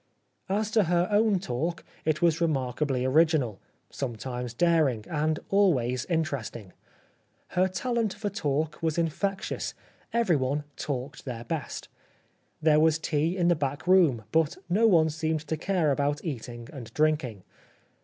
[0.49, 3.59] As to her own talk it was remarkably original,
[3.91, 6.73] sometimes daring, and always interesting.
[7.49, 9.75] Her talent for talk was infectious;
[10.11, 11.87] everyone talked their best.
[12.63, 16.67] There was tea in the back room, but no one seemed to care about eating
[16.73, 17.43] and drinking.